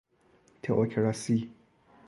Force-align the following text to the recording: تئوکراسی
تئوکراسی 0.61 1.49